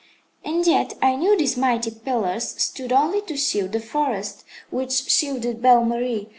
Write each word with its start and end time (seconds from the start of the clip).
"And 0.43 0.65
yet 0.65 0.93
I 0.99 1.15
knew 1.15 1.37
these 1.37 1.55
mighty 1.55 1.91
pillars 1.91 2.59
stood 2.59 2.91
only 2.91 3.21
to 3.21 3.37
shield 3.37 3.71
the 3.73 3.79
forest 3.79 4.43
which 4.71 5.11
shielded 5.11 5.61
Belle 5.61 5.85
Marie. 5.85 6.29